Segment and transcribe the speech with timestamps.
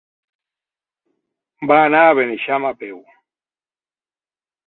[1.71, 2.97] Va anar a Beneixama a peu.